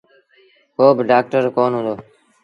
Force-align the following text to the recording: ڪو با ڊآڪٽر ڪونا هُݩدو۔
ڪو 0.75 0.85
با 0.95 1.03
ڊآڪٽر 1.09 1.43
ڪونا 1.55 1.77
هُݩدو۔ 1.79 1.95